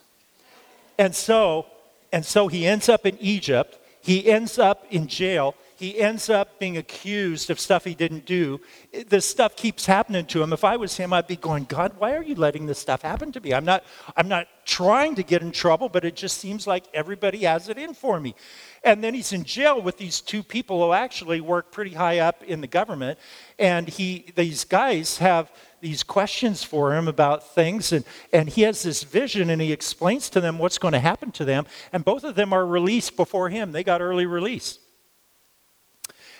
[0.98, 1.66] And so,
[2.14, 3.78] and so he ends up in Egypt.
[4.02, 5.56] He ends up in jail.
[5.78, 8.62] He ends up being accused of stuff he didn't do.
[9.08, 10.54] This stuff keeps happening to him.
[10.54, 13.32] If I was him, I'd be going, God, why are you letting this stuff happen
[13.34, 13.54] to me?
[13.54, 13.84] I'm not,
[14.16, 17.78] I'm not trying to get in trouble, but it just seems like everybody has it
[17.78, 18.36] in for me.
[18.84, 22.42] And then he's in jail with these two people who actually work pretty high up
[22.44, 23.20] in the government.
[23.60, 25.52] And he, these guys have
[25.82, 30.30] these questions for him about things, and, and he has this vision, and he explains
[30.32, 31.66] to them what's going to happen to them.
[31.92, 33.72] And both of them are released before him.
[33.72, 34.80] They got early release.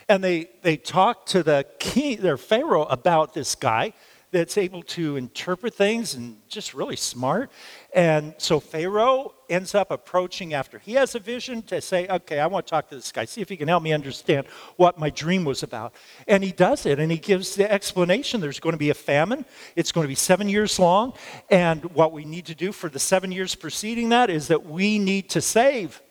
[0.08, 3.94] And they, they talk to the king, their Pharaoh, about this guy
[4.36, 7.50] that's able to interpret things and just really smart.
[7.94, 12.48] And so Pharaoh ends up approaching after he has a vision to say, okay, I
[12.48, 14.46] want to talk to this guy, see if he can help me understand
[14.76, 15.94] what my dream was about.
[16.28, 18.42] And he does it, and he gives the explanation.
[18.42, 19.46] There's going to be a famine,
[19.78, 21.14] it's going to be seven years long.
[21.50, 25.00] And what we need to do for the seven years preceding that is that we
[25.00, 26.02] need to save.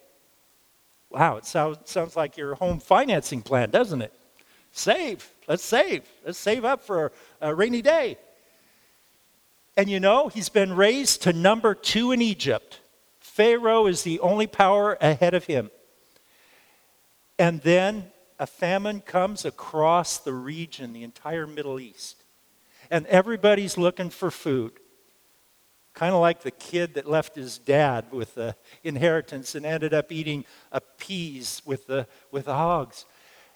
[1.14, 4.12] Wow, it sounds, sounds like your home financing plan, doesn't it?
[4.72, 5.30] Save.
[5.46, 6.02] Let's save.
[6.26, 8.18] Let's save up for a rainy day.
[9.76, 12.80] And you know, he's been raised to number two in Egypt.
[13.20, 15.70] Pharaoh is the only power ahead of him.
[17.38, 18.10] And then
[18.40, 22.24] a famine comes across the region, the entire Middle East.
[22.90, 24.72] And everybody's looking for food.
[25.94, 30.12] Kind of like the kid that left his dad with the inheritance and ended up
[30.12, 33.06] eating a peas with the, with the hogs.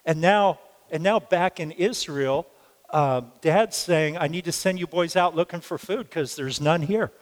[0.05, 0.59] And now
[0.91, 2.47] and now back in Israel,
[2.91, 6.61] uh, dad's saying, I need to send you boys out looking for food because there's
[6.61, 7.12] none here.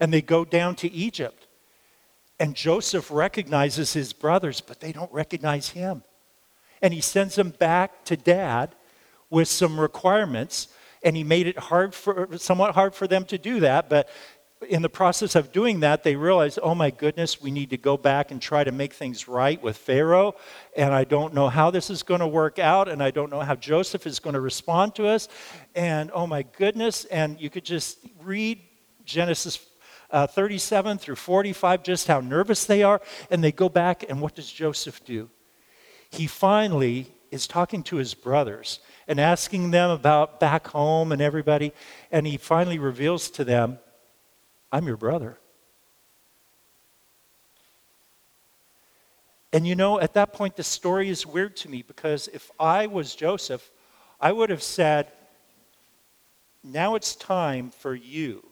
[0.00, 1.46] And they go down to Egypt.
[2.40, 6.02] And Joseph recognizes his brothers, but they don't recognize him.
[6.82, 8.74] And he sends them back to dad
[9.30, 10.68] with some requirements.
[11.04, 14.08] And he made it hard for, somewhat hard for them to do that, but
[14.64, 17.96] in the process of doing that, they realized, oh my goodness, we need to go
[17.96, 20.34] back and try to make things right with Pharaoh.
[20.76, 22.88] And I don't know how this is going to work out.
[22.88, 25.28] And I don't know how Joseph is going to respond to us.
[25.74, 27.04] And oh my goodness.
[27.06, 28.60] And you could just read
[29.04, 29.64] Genesis
[30.10, 33.00] uh, 37 through 45, just how nervous they are.
[33.30, 35.30] And they go back, and what does Joseph do?
[36.10, 41.72] He finally is talking to his brothers and asking them about back home and everybody.
[42.12, 43.78] And he finally reveals to them
[44.74, 45.38] I'm your brother.
[49.52, 52.88] And you know, at that point, the story is weird to me because if I
[52.88, 53.70] was Joseph,
[54.20, 55.12] I would have said,
[56.64, 58.44] Now it's time for you.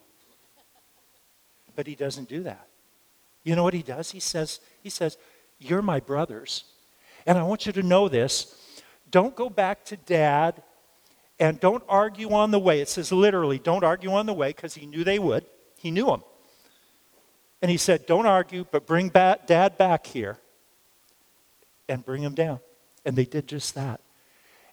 [1.74, 2.68] But he doesn't do that.
[3.42, 4.12] You know what he does?
[4.12, 5.18] He says, he says,
[5.58, 6.62] You're my brothers.
[7.26, 8.56] And I want you to know this.
[9.10, 10.62] Don't go back to dad
[11.40, 12.80] and don't argue on the way.
[12.80, 15.44] It says literally, don't argue on the way because he knew they would.
[15.82, 16.22] He knew him.
[17.60, 20.38] And he said, Don't argue, but bring back, dad back here
[21.88, 22.60] and bring him down.
[23.04, 24.00] And they did just that.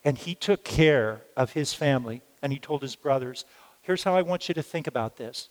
[0.04, 3.44] And he took care of his family and he told his brothers,
[3.82, 5.48] Here's how I want you to think about this.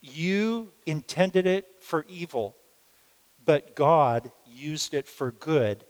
[0.00, 2.54] You intended it for evil,
[3.44, 5.84] but God used it for good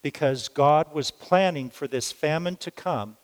[0.00, 3.16] because God was planning for this famine to come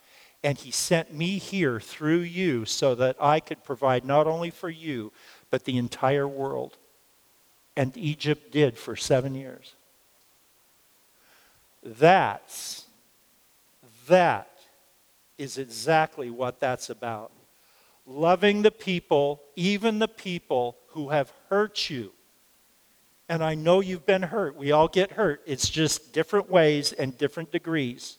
[0.45, 4.69] and he sent me here through you so that I could provide not only for
[4.69, 5.11] you,
[5.51, 6.77] but the entire world.
[7.75, 9.73] And Egypt did for seven years.
[11.83, 12.85] That's,
[14.07, 14.51] that
[15.39, 17.33] is exactly what that's about.
[18.07, 22.13] Loving the people, even the people who have hurt you.
[23.31, 24.57] And I know you've been hurt.
[24.57, 25.41] We all get hurt.
[25.47, 28.19] It's just different ways and different degrees.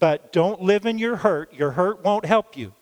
[0.00, 1.52] But don't live in your hurt.
[1.54, 2.72] Your hurt won't help you.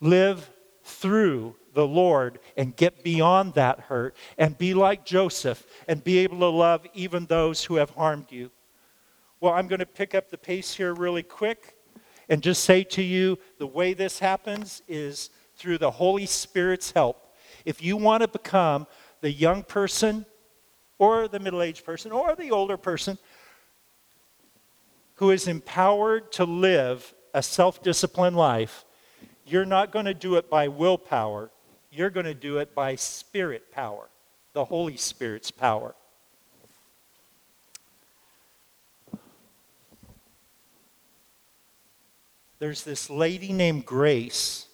[0.00, 0.50] Live
[0.82, 6.40] through the Lord and get beyond that hurt and be like Joseph and be able
[6.40, 8.50] to love even those who have harmed you.
[9.40, 11.76] Well, I'm going to pick up the pace here really quick
[12.28, 17.34] and just say to you the way this happens is through the Holy Spirit's help.
[17.64, 18.86] If you want to become
[19.20, 20.24] the young person
[20.98, 23.18] or the middle aged person or the older person
[25.22, 28.84] who is empowered to live a self disciplined life,
[29.46, 31.48] you're not going to do it by willpower.
[31.92, 34.08] You're going to do it by spirit power,
[34.52, 35.94] the Holy Spirit's power.
[42.58, 44.66] There's this lady named Grace,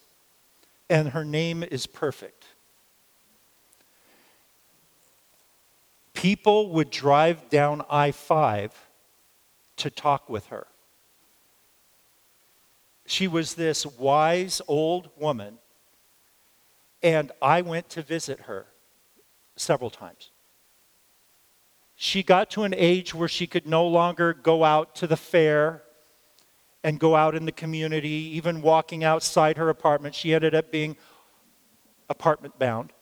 [0.88, 2.46] and her name is perfect.
[6.14, 8.87] People would drive down I 5
[9.78, 10.66] to talk with her.
[13.06, 15.58] She was this wise old woman,
[17.02, 18.66] And I went to visit her
[19.56, 20.30] several times.
[21.96, 25.82] She got to an age where she could no longer go out to the fair
[26.84, 30.14] and go out in the community, even walking outside her apartment.
[30.14, 30.96] She ended up being
[32.08, 32.92] apartment bound.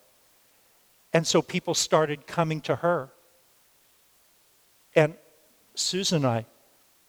[1.12, 3.10] And so people started coming to her.
[4.94, 5.14] And
[5.74, 6.46] Susan and I,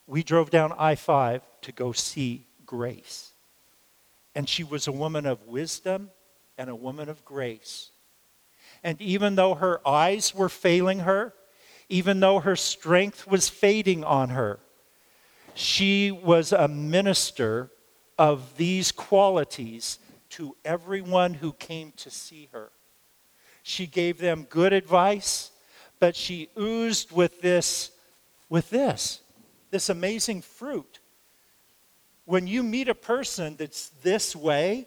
[0.08, 3.32] we drove down I 5 to go see Grace.
[4.34, 6.10] And she was a woman of wisdom
[6.56, 7.90] and a woman of grace.
[8.82, 11.34] And even though her eyes were failing her,
[11.88, 14.60] even though her strength was fading on her,
[15.54, 17.70] she was a minister
[18.18, 19.98] of these qualities
[20.30, 22.70] to everyone who came to see her.
[23.62, 25.50] She gave them good advice,
[25.98, 27.90] but she oozed with this
[28.48, 29.20] with this
[29.70, 31.00] this amazing fruit.
[32.24, 34.86] When you meet a person that's this way,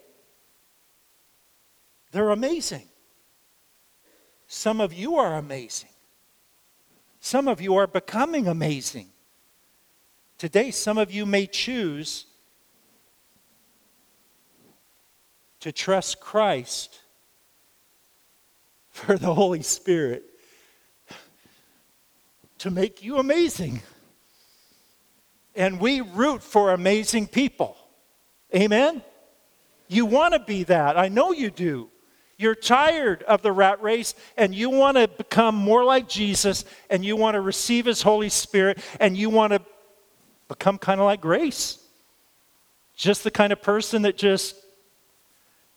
[2.11, 2.87] they're amazing.
[4.47, 5.89] Some of you are amazing.
[7.19, 9.07] Some of you are becoming amazing.
[10.37, 12.25] Today, some of you may choose
[15.59, 16.99] to trust Christ
[18.89, 20.23] for the Holy Spirit
[22.57, 23.81] to make you amazing.
[25.55, 27.77] And we root for amazing people.
[28.55, 29.01] Amen?
[29.87, 30.97] You want to be that.
[30.97, 31.89] I know you do.
[32.37, 37.05] You're tired of the rat race and you want to become more like Jesus and
[37.05, 39.61] you want to receive His Holy Spirit and you want to
[40.47, 41.77] become kind of like Grace.
[42.95, 44.55] Just the kind of person that just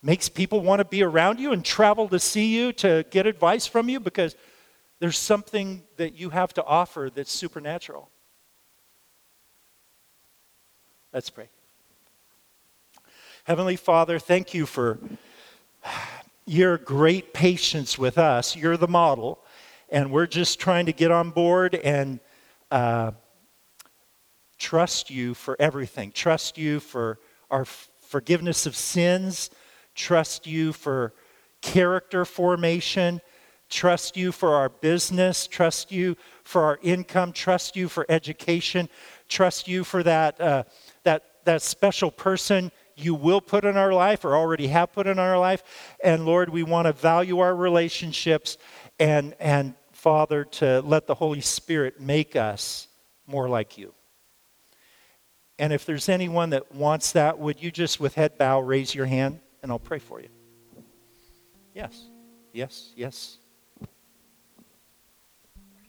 [0.01, 3.67] makes people want to be around you and travel to see you to get advice
[3.67, 4.35] from you because
[4.99, 8.09] there's something that you have to offer that's supernatural.
[11.15, 11.47] Let's pray.
[13.45, 14.99] Heavenly Father, thank you for
[16.45, 18.53] your great patience with us.
[18.53, 19.39] You're the model,
[19.89, 22.19] and we're just trying to get on board and
[22.69, 23.11] uh,
[24.57, 26.11] trust you for everything.
[26.11, 29.51] Trust you for our forgiveness of sins.
[29.95, 31.13] Trust you for
[31.61, 33.21] character formation.
[33.69, 35.47] Trust you for our business.
[35.47, 37.31] Trust you for our income.
[37.31, 38.89] Trust you for education.
[39.27, 40.63] Trust you for that, uh,
[41.45, 45.37] that special person you will put in our life or already have put in our
[45.37, 45.63] life.
[46.03, 48.57] And Lord, we want to value our relationships
[48.99, 52.87] and, and Father, to let the Holy Spirit make us
[53.27, 53.93] more like you.
[55.57, 59.05] And if there's anyone that wants that, would you just with head bow raise your
[59.05, 60.29] hand and I'll pray for you?
[61.73, 62.03] Yes,
[62.53, 63.37] yes, yes.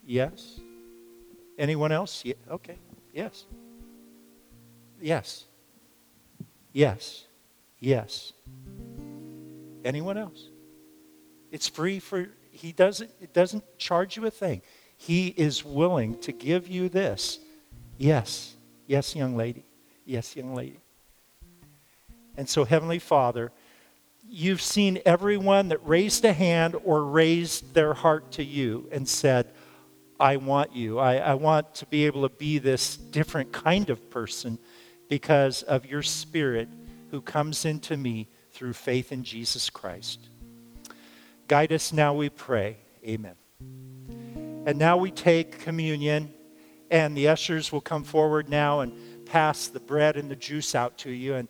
[0.05, 0.61] Yes.
[1.59, 2.25] Anyone else?
[2.25, 2.77] Yeah, okay.
[3.13, 3.45] Yes.
[5.07, 5.45] Yes.
[6.73, 7.27] Yes.
[7.79, 8.33] Yes.
[9.85, 10.49] Anyone else?
[11.53, 14.63] It's free for he doesn't it doesn't charge you a thing.
[14.97, 17.39] He is willing to give you this.
[17.99, 18.57] Yes.
[18.89, 19.65] Yes, young lady.
[20.05, 20.81] Yes, young lady.
[22.37, 23.53] And so heavenly Father,
[24.29, 29.47] you've seen everyone that raised a hand or raised their heart to you and said,
[30.19, 30.99] I want you.
[30.99, 34.59] I, I want to be able to be this different kind of person
[35.09, 36.69] because of your Spirit
[37.11, 40.29] who comes into me through faith in Jesus Christ.
[41.49, 42.79] Guide us now, we pray.
[43.05, 43.35] Amen.
[44.67, 46.33] And now we take communion,
[46.91, 50.99] and the ushers will come forward now and pass the bread and the juice out
[50.99, 51.35] to you.
[51.35, 51.49] And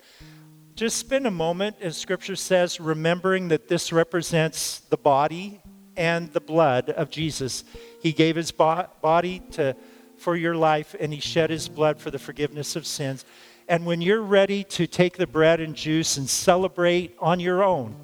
[0.75, 5.63] just spend a moment, as Scripture says, remembering that this represents the body
[5.97, 7.65] and the blood of Jesus.
[8.03, 9.75] He gave his bo- body to
[10.17, 13.25] for your life, and He shed His blood for the forgiveness of sins.
[13.69, 17.97] And when you're ready to take the bread and juice and celebrate on your own,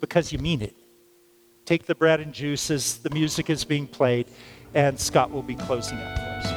[0.00, 0.74] because you mean it,
[1.64, 4.26] take the bread and juice as the music is being played,
[4.74, 6.55] and Scott will be closing up for us.